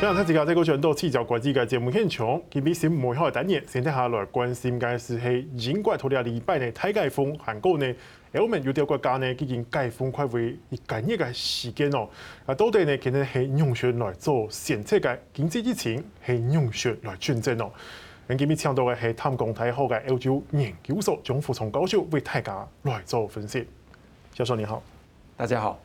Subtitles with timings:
[0.00, 7.94] 今日睇自家这个全都聚焦国际嘅节目现场，今日先唔好嘅单元，先睇下来关心嘅是系英国头两礼拜呢，大解封，韩国呢，
[8.32, 12.08] 欧盟有啲国家呢，已经解封快为一个月嘅时间哦。
[12.46, 17.70] 啊，到底呢，可能系用血来做选择嘅经济疫情，系用血来转正哦。
[18.38, 23.68] 今日请到嘅系淡江大学嘅欧洲研究所张富聪教授为大家来做分析。
[24.32, 24.82] 教授你好，
[25.36, 25.78] 大家好。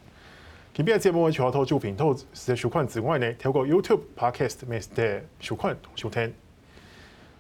[0.75, 6.33] 今日嘅节目除咗透过频道实时收看之外呢，透过 YouTube Podcast 每日收看收听。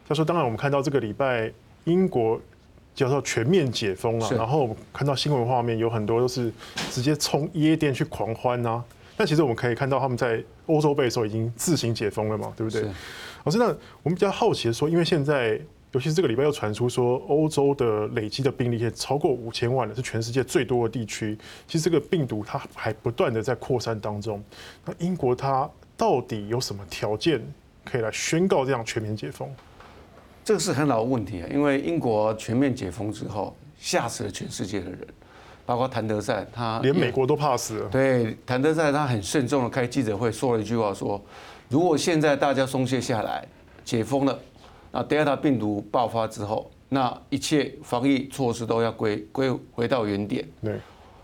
[0.07, 1.51] 教授，当然我们看到这个礼拜
[1.83, 2.39] 英国
[2.93, 6.49] 叫做全面解封了，然后看到新闻画面有很多都是
[6.89, 8.81] 直接冲夜店去狂欢啊。
[9.17, 12.83] 但其实我们可以看到他们在欧洲杯的时候已经自行解封了嘛，对不对？
[13.43, 13.65] 老师，那
[14.01, 15.59] 我们比较好奇的说，因为现在。
[15.95, 21.37] 尤其是这个礼拜又传出说，欧洲的累积的病例也超过五千万了，是全世界最多的地区。
[21.65, 24.43] 其实这个病毒它还不断的在扩散当中。
[24.83, 27.41] 那英国它到底有什么条件
[27.85, 29.49] 可以来宣告这样全面解封？
[30.43, 34.99] 这个是很老的问题啊，因为英国全面解封之后，吓死了全世界的人，
[35.65, 37.89] 包括谭德赛，他连美国都怕死了。
[37.89, 41.21] 对，谭德赛他很慎重的开记者会说了一句话说，说
[41.69, 43.47] 如果现在大家松懈下来，
[43.85, 44.37] 解封了。
[44.95, 50.47] 那德尔塔病毒爆发之后，那一切防疫措施都要归归回到原点。
[50.63, 50.79] 对。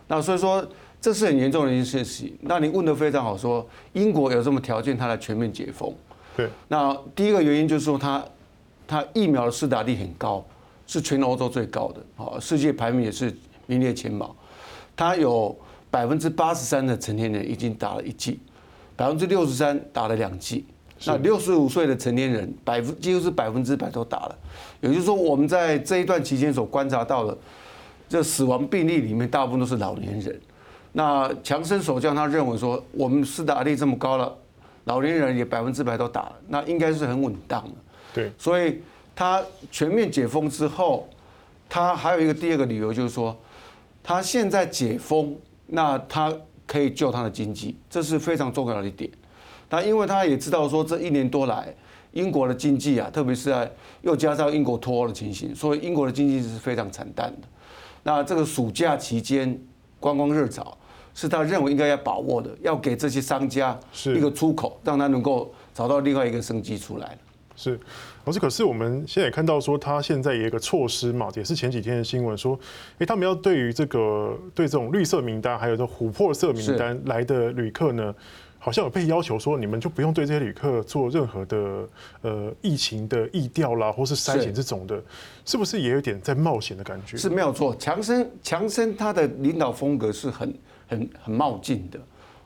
[0.09, 0.67] 那所以说，
[0.99, 2.37] 这是很严重的一件事情。
[2.41, 5.89] 那你问的非常好，说英国有这么条件，它来全面解封。
[6.35, 6.49] 对。
[6.67, 8.21] 那第一个原因就是说，它
[8.85, 10.43] 它疫苗的施打率很高，
[10.85, 13.33] 是全欧洲最高的，好，世界排名也是
[13.67, 14.35] 名列前茅。
[14.97, 15.57] 它有
[15.89, 18.37] 百分之八十三的成年人已经打了一剂，
[18.97, 20.65] 百分之六十三打了两剂。
[21.05, 24.35] 那六十五岁的成年人，百分几乎是百分之百都打了，
[24.81, 27.37] 也就是说，我们在这一段期间所观察到的，
[28.07, 30.39] 这死亡病例里面大部分都是老年人。
[30.93, 34.35] 那强生首相他认为说，我们施打率这么高了，
[34.83, 37.71] 老年人也百分之百都打了，那应该是很稳当的。
[38.13, 38.81] 对，所以
[39.15, 41.07] 他全面解封之后，
[41.69, 43.35] 他还有一个第二个理由就是说，
[44.03, 46.31] 他现在解封，那他
[46.67, 49.09] 可以救他的经济，这是非常重要的一点。
[49.71, 51.73] 那因为他也知道说，这一年多来
[52.11, 53.71] 英国的经济啊，特别是在
[54.01, 57.47] 又加上英国脱欧的情形，所以英国的经济是非常惨淡的。
[58.03, 59.57] 那这个暑假期间
[59.97, 60.77] 观光热潮
[61.13, 67.17] 是他认为应该要把握的，要给这些商家一个出口，让他能够找到另外一个生机出来。
[67.55, 67.79] 是，
[68.25, 72.59] 老师，可是我们现在也看到说，他现在有一个措施嘛，也是前几天的新闻说，
[72.97, 78.13] 诶，他们要对于这个对这种绿色名单，还有这琥珀色名单来的旅客呢。
[78.63, 81.89] 好像有被要求说，你们就不用对这些旅客做任何的
[82.21, 84.95] 呃疫情的疫调啦，或是筛检这种的，
[85.43, 87.17] 是，是不是也有点在冒险的感觉？
[87.17, 90.53] 是没有错，强生强生他的领导风格是很
[90.87, 91.99] 很很冒进的，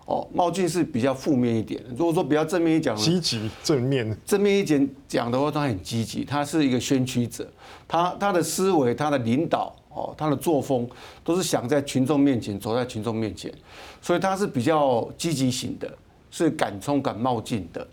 [0.06, 1.84] 哦，冒进是比较负面一点。
[1.98, 7.46] 如果说比较正面一讲，积极正面，正面一点讲的话，他很积极，他是一个先驱者，
[7.90, 10.90] 他他的思维、他的领导哦，他的作风
[11.26, 13.53] 都是想在群众面前走在群众面前，
[14.02, 15.94] 所以他是比较积极型的。
[16.35, 17.88] 是敢冲敢冒进的，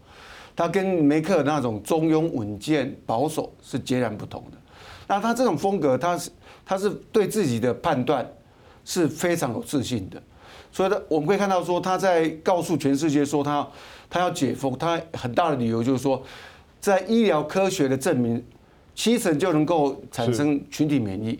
[0.56, 4.56] 他跟梅克尔那种中庸稳健保守是截然不同的。
[5.06, 6.28] 那他这种风格，他是
[6.66, 8.28] 他是对自己的判断
[8.84, 10.20] 是非常有自信的。
[10.72, 13.64] 所以，他我们可以看到说，他在告诉全世界说他
[14.10, 16.20] 他要解封，他很大的理由就是说，
[16.80, 18.44] 在医疗科学的证明，
[18.92, 21.38] 七成就能够产生群体免疫。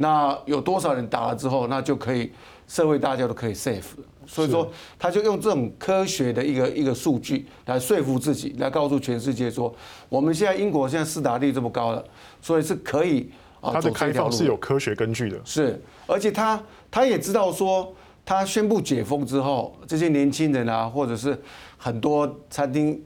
[0.00, 2.30] 那有多少人打了之后，那就可以
[2.68, 3.82] 社会大家都可以 safe。
[4.26, 9.74] 所以说，他就用这种科学的一个一个数据来说服自己，来告诉全世界说，
[10.08, 12.04] 我们现在英国现在施打率这么高了，
[12.40, 13.28] 所以是可以
[13.60, 13.72] 啊。
[13.72, 15.40] 他的开放是有科学根据的。
[15.44, 17.92] 是，而且他他也知道说，
[18.24, 21.36] 他宣布解封之后，这些年轻人啊，或者是
[21.76, 23.02] 很多餐厅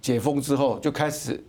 [0.00, 1.44] 解封之后，就开始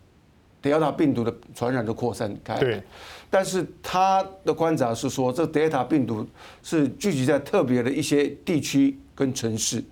[0.66, 2.58] 德尔塔病毒的传染就扩散开。
[2.60, 2.82] 对。
[3.30, 6.26] 但是他的观察是说，这德尔塔病毒
[6.64, 9.84] 是聚集在特别的一些地区跟城市。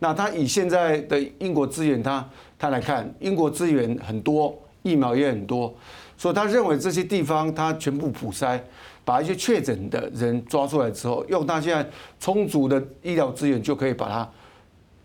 [0.00, 2.28] 那他以现在的英国资源，他
[2.58, 5.72] 他来看，英国资源很多，疫苗也很多，
[6.16, 8.60] 所以他认为这些地方他全部普筛，
[9.04, 11.88] 把一些确诊的人抓出来之后，用他现在
[12.18, 14.28] 充足的医疗资源就可以把它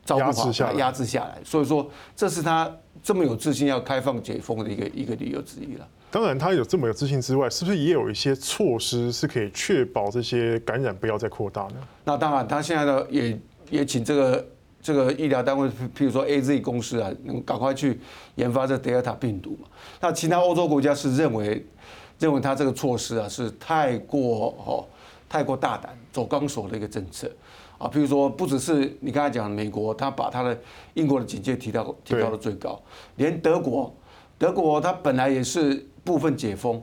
[0.05, 1.37] 照顾好，压制下来。
[1.43, 2.71] 所以说，这是他
[3.03, 5.85] 这么有自信要开放解封的一个一个理由之一了。
[6.09, 11.75] 当然，他有这么有自信之外，是不是也有一些措施是可以确保这些感染不要再扩大呢？
[12.05, 13.39] 那当然，他现在呢也
[13.69, 14.47] 也请这个
[14.81, 17.99] 这个医疗单位，譬如说 AZ 公司啊，能赶快去
[18.35, 19.67] 研发这德尔塔病毒嘛。
[19.99, 21.65] 那其他欧洲国家是认为
[22.19, 24.85] 认为他这个措施啊是太过哦
[25.33, 27.27] 太过大胆，走钢索的一个政策。
[27.79, 30.55] 啊，譬如说不只是你刚才讲美国，他把他的
[30.93, 32.79] 英国的警戒提到提高了最高，
[33.15, 33.91] 连德国，
[34.37, 36.79] 德国他本来也是部分解封，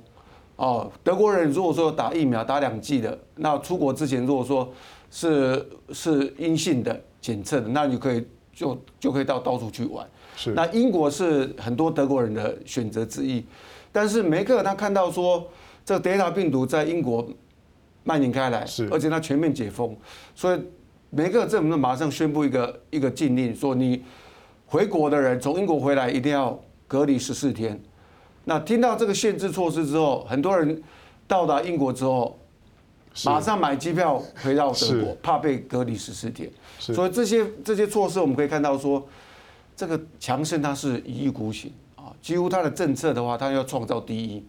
[0.56, 4.68] 哦，德国人如果说打疫苗打两剂的，那出国之前如果说
[5.12, 10.04] 是是阴性的检测的，那你可以就就可以到到处去玩。
[10.34, 13.46] 是，那英国是很多德国人的选择之一，
[13.92, 15.46] 但是梅克他看到说
[15.84, 17.24] 这个德尔塔病毒在英国
[18.04, 19.96] 蔓延开来，是，而且它全面解封，
[20.34, 20.60] 所以
[21.10, 24.02] 每个政府都马上宣布一个一个禁令，说你
[24.66, 27.80] 回国的人从英国回来一定要隔离十四天。
[28.44, 30.82] 那听到这个限制措施之后，很多人
[31.26, 32.38] 到达英国之后，
[33.24, 36.50] 马上买机票回到德国，怕被隔离十四天。
[36.78, 39.06] 所以这些这些措施我们可以看到说。
[39.76, 44.44] 这个强盛它是一意孤行啊，几乎它的政策的话，它要创造第一，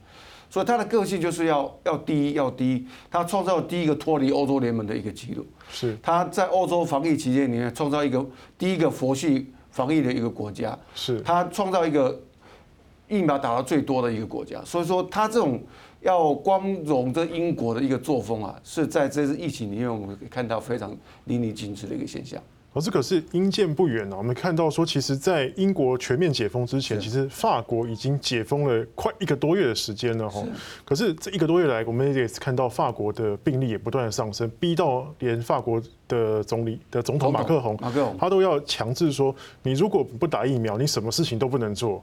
[0.52, 2.86] 所以他的个性就是要要第一要第一。
[3.10, 8.24] 他创造第一个脱离欧洲联盟的一个记录，是他在欧洲防疫期间里面创造一个
[8.58, 12.22] 第一个佛系防疫的一个国家，是他创造一个
[13.08, 14.62] 疫苗打到最多的一个国家。
[14.66, 15.64] 所以说他这种
[16.02, 20.94] 要光荣这英国的一个作风啊，是在这次疫情里面我们可以看到非常
[21.26, 22.42] 淋漓尽致的一个现象。
[22.74, 24.18] 而这可是英见不远啊！
[24.18, 30.42] 我们看到说，其实，在英国全面解封之前，其实法国已经解封了快一个多月的时间了哈。
[30.86, 37.78] 可是这一个多月来，我们也看到法国的病例也不断的上升，逼到连法国的总理的总统马克宏，
[38.18, 42.02] 他都要强制说，你如果不打疫苗，你什么事情都不能做。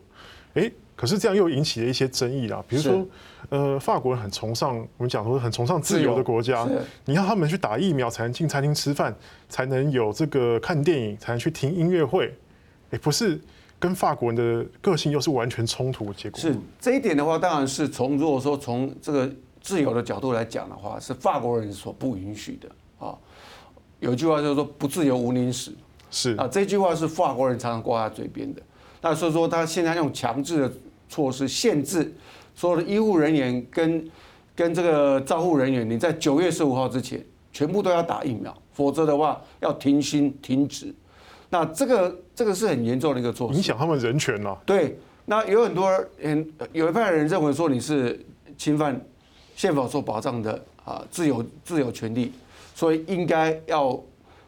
[0.55, 0.71] 哎。
[0.99, 3.07] 可是这样又引起了一些争议啦，比如说，
[3.51, 6.69] 呃，法国人很崇尚我们讲说很崇尚自由的国家，
[7.05, 9.15] 你要他们去打疫苗才能进餐厅吃饭，
[9.49, 12.37] 才能有这个看电影，才能去听音乐会，
[12.91, 13.41] 也不是
[13.79, 16.41] 跟法国人的个性又是完全冲突的结果。
[16.41, 19.31] 是这一点的话，当然是从如果说从这个
[19.61, 23.15] 自由的角度来讲的话，是法国人所不允许的啊。
[24.01, 25.73] 有句话就是说“不自由无宁死”，
[26.11, 28.61] 是啊，这句话是法国人常常挂在嘴边的。
[29.01, 30.73] 那所以说，他现在用强制的。
[31.09, 32.13] 措施限制
[32.55, 34.11] 所有的医护人员跟
[34.55, 40.93] 跟这个照护人员，你在九月十五号之前全部都要打疫苗，否则的话要停薪停职。
[41.49, 44.61] 那这个这个是很严重的一个措施，影响他们人权了。
[44.67, 45.89] 对，那有很多
[46.19, 48.19] 人有一派人认为说你是
[48.57, 49.01] 侵犯
[49.55, 52.33] 宪法所保障的啊自由自由权利，
[52.75, 53.99] 所以应该要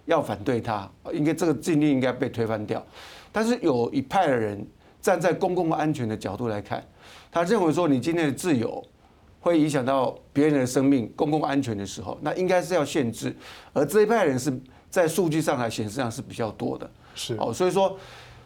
[0.06, 2.84] 要反对他，应该这个禁令应该被推翻掉。
[3.30, 4.66] 但是有一派的人。
[5.00, 6.84] 站在公共安全的角度来看，
[7.30, 8.84] 他认为说你今天的自由
[9.40, 13.34] 会影响到别人的生命、公共安全的时候，那应该是要限制。
[13.72, 14.52] 而这一派人是
[14.90, 17.96] 在数据上来显示上是比较多的，是哦，所以说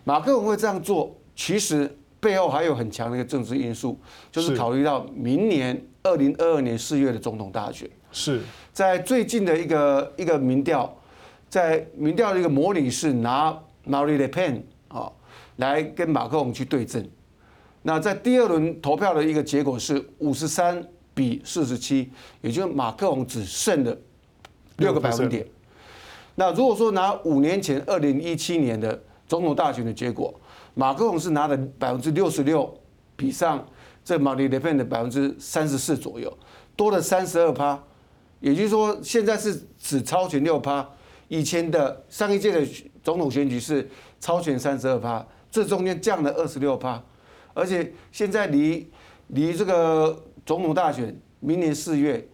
[0.05, 3.99] 马克龙会这样做，其实背后还有很强的一个政治因素，
[4.31, 7.91] 就是考虑到明年二零二二年四月的总统大选。
[8.13, 8.41] 是
[8.73, 10.97] 在最近的一个一个民调，
[11.49, 15.11] 在民调的一个模拟是拿 Marine Le Pen 啊。
[15.57, 17.09] 来跟马克龙去对阵，
[17.83, 20.85] 那在第二轮投票的一个结果是五十三
[21.15, 22.11] 比四十七，
[22.41, 23.97] 也就是马克龙只剩了
[24.79, 25.47] 六个百分点。
[26.35, 30.35] 那如果说拿五年前二零一七年的总统大选的结果，
[30.75, 32.77] 马克龙是拿了百分之六十六，
[33.15, 33.65] 比上
[34.05, 36.37] 这玛丽勒潘的百分之三十四左右，
[36.75, 37.81] 多了三十二趴，
[38.41, 40.85] 也就是说现在是只超前六趴，
[41.29, 42.67] 以前的上一届的
[43.05, 45.25] 总统选举是超前三十二趴。
[45.55, 47.01] 这中间降了二十六趴，
[47.55, 48.91] 而且现在离
[49.29, 52.29] 离这个总统大选明年四月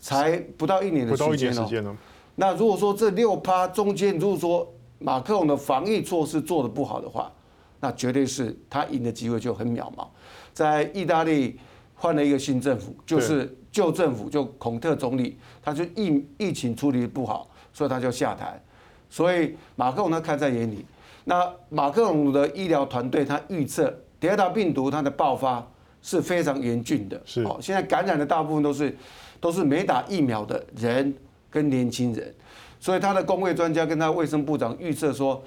[0.00, 1.96] 才不到一年的时间哦。
[2.34, 7.30] 那如果说这六趴中间，如果说马克龙的防疫措施做得不好的话，
[7.78, 10.04] 那绝对是他赢的机会就很渺茫。
[10.52, 11.60] 在意大利
[11.94, 18.60] 换了一个新政府，就是旧政府就孔特总理，他就疫疫情处理不好，所以他就下台。
[19.08, 20.84] 所以马克龙他看在眼里。
[21.28, 25.66] 那马克龙的医疗团队他预测，德尔塔病毒它的爆发
[26.00, 27.20] 是非常严峻的。
[27.24, 28.96] 是，现在感染的大部分都是
[29.40, 31.12] 都是没打疫苗的人
[31.50, 32.32] 跟年轻人，
[32.78, 35.42] 所以他的公卫专家跟他卫生部长预测说，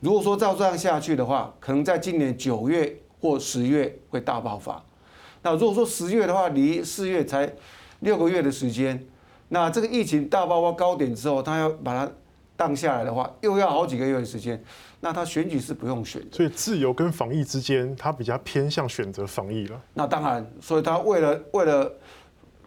[0.00, 4.82] 如果说照这样下去的话，可能在今年九月或十月会大爆发。
[5.42, 7.52] 那如果说十月的话，离四月才
[8.00, 9.06] 六个月的时间，
[9.50, 12.10] 那这个疫情大爆发高点之后，他要把它
[12.56, 14.62] 荡下来的话，又要好几个月的时间。
[15.00, 19.80] 那他选举是不用选的，所以自由跟防疫之间，他比较偏向选择防疫了。
[19.94, 21.92] 那当然，所以他为了为了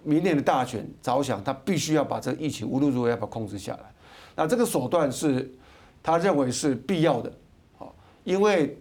[0.03, 3.91] 明年的大选着想，他必须要把这个疫情无论如何要把控制下来。
[4.35, 5.53] 那这个手段是
[6.01, 7.31] 他认为是必要的，
[7.77, 8.79] 好，因为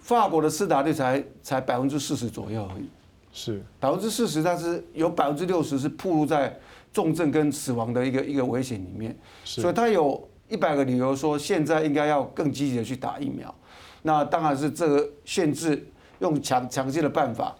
[0.00, 2.88] 法国的施打率才才百分之四十左右而已，
[3.32, 3.62] 是。
[3.78, 6.58] 百分之四十，但是有百分之六十是暴露在
[6.90, 13.54] 重症跟死亡的一个一个危险里面，所以他有一百个理由说现在应该要更积极的去打疫苗。
[14.02, 15.86] 那当然是这个限制
[16.20, 17.54] 用强强劲的办法，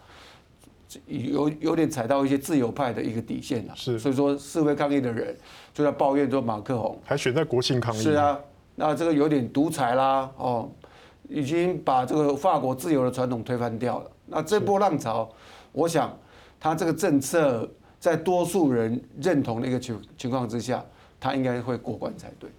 [1.06, 3.74] 有有点踩到一些自由派的一个底线了。
[3.74, 5.36] 是，所以说示威抗议的人
[5.74, 7.98] 就在抱怨说马克宏还选在国庆抗议。
[7.98, 8.38] 是啊，
[8.76, 10.70] 那这个有点独裁啦，哦，
[11.28, 14.10] 已经把这个法国自由的传统推翻掉了。
[14.26, 15.28] 那这波浪潮，
[15.72, 16.16] 我想
[16.60, 20.84] 他这个政策在多数人认同的一个情情况之下，
[21.20, 22.50] 他应该会过关才对。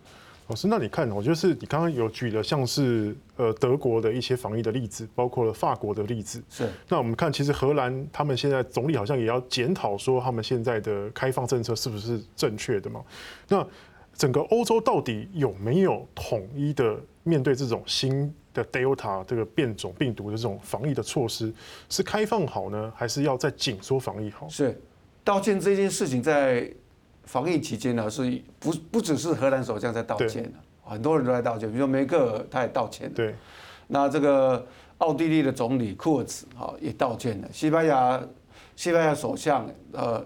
[0.49, 6.41] 老师，那你看，我就是你刚刚有举了像是呃德国的一些防疫的例子，包括了法国的例子。
[6.49, 6.69] 是。
[6.87, 13.03] 那我们看，其实荷兰他们现在总理好像也要检讨说，他们现在的开放政策是不是正确的嘛？
[13.49, 13.67] 那
[14.15, 21.53] 整个欧洲到底有没有统一的面对这种新的 Delta 这个变种病毒的这种防疫的措施？
[21.89, 24.47] 是开放好呢，还是要再紧缩防疫好？
[24.47, 24.81] 是。
[25.25, 26.71] 道歉这件事情在。
[27.27, 30.49] 防疫期间呢，是不不只是荷兰首相在道歉，
[30.81, 33.11] 很多人都在道歉，比如说梅克尔他也道歉。
[33.13, 33.35] 对，
[33.87, 34.65] 那这个
[34.99, 38.19] 奥地利的总理库尔茨啊也道歉了，西班牙
[38.77, 40.25] 西班牙首相呃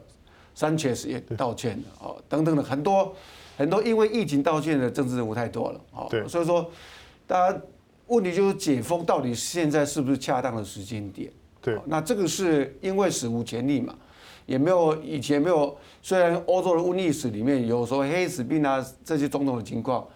[0.54, 3.14] 桑切斯也道歉了哦，等等的很多
[3.58, 6.70] 很多因为疫情道歉的政治人物太多了哦，所以说
[7.26, 7.60] 大家
[8.08, 11.32] 问题就是解封到底现在是不是恰当的时间点？
[11.62, 13.96] 对，那这个是因为史无前例嘛。
[14.46, 20.08] 也没有以前没有，虽然欧洲的瘟疫史里面有说黑死病啊这些种种的情况，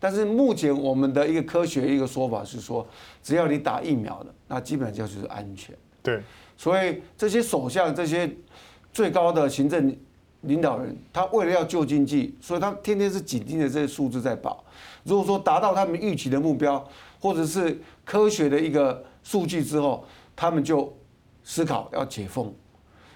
[0.00, 2.86] 但是目前我们的一个科学一个说法是说，
[3.22, 5.74] 只要你打疫苗了，那基本上就是安全。
[6.02, 6.20] 对，
[6.56, 8.30] 所以这些首相这些
[8.92, 9.96] 最高的行政
[10.42, 14.64] 领导人，他为了要救经济，所以他天天是紧盯着这些数字在跑。
[15.04, 16.84] 如果说达到他们预期的目标，
[17.20, 20.92] 或者是科学的一个数据之后，他们就
[21.44, 22.52] 思考要解封。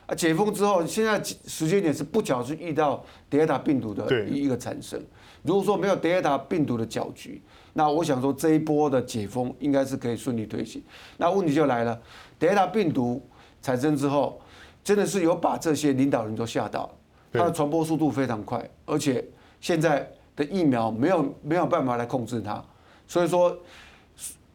[0.07, 5.01] 啊，解封之后，现在时间点是不巧是遇到德尔塔病毒的一个产生。
[5.43, 10.83] 如果说没有德尔塔病毒的搅局，那我想说这一波的解封应该是可以顺利推行。
[11.17, 12.01] 那问题就来了，
[12.39, 13.21] 德尔塔病毒
[13.61, 14.41] 产生之后，
[14.85, 16.91] 真的是有把这些领导人都吓到，
[17.33, 19.25] 它的传播速度非常快，而且
[19.61, 22.65] 现在的疫苗没有没有办法来控制它，
[23.09, 23.57] 所以说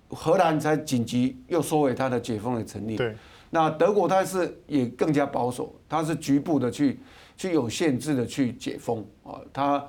[0.08, 2.98] 荷兰才紧急又收回它的解封的成立。
[3.54, 6.98] 那德国它是也更加保守，它是局部的去
[7.36, 9.86] 去有限制的去解封啊，它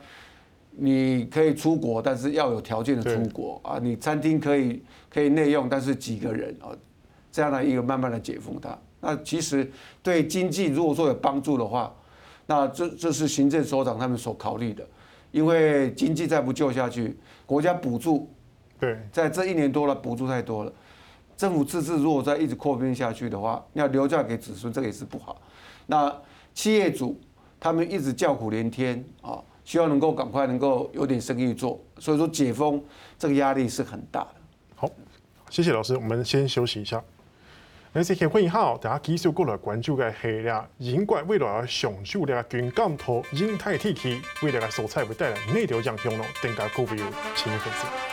[0.73, 6.75] 你可以出国，但是要有条件的出国啊，你餐厅可以可以内用，但是几个人啊，
[7.31, 8.77] 这样的一个慢慢的解封它。
[9.01, 9.71] 那其实
[10.03, 11.95] 对经济如果说有帮助的话，
[12.47, 14.85] 那这这是行政首长他们所考虑的，
[15.31, 17.17] 因为经济再不救下去，
[17.47, 18.29] 国家补助
[18.81, 20.73] 对，在这一年多了补助太多了。
[21.43, 25.43] 政府自治如果再一直扩编下去的话，要留下给子孙，这个也是不好。
[25.87, 26.17] 那
[26.55, 27.21] 企业主
[27.59, 32.81] 他们一直叫苦连天啊，希望能够赶快能够有点生意做，所以说解封
[33.19, 34.35] 这个压力是很大的。
[34.77, 34.89] 好，
[35.51, 37.03] 谢谢老师，我们先休息一下。
[37.93, 48.12] 那谢谢欢迎好，大家继续过来关注个系列，英国未来上周的军舰头印太体系，为大家所采会带来内调讲评论，等下各位有请粉丝。